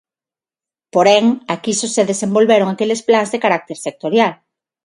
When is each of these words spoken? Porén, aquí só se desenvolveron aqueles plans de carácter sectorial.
Porén, 0.93 1.25
aquí 1.55 1.71
só 1.79 1.87
se 1.95 2.03
desenvolveron 2.11 2.69
aqueles 2.69 3.01
plans 3.07 3.31
de 3.31 3.41
carácter 3.43 3.77
sectorial. 3.85 4.33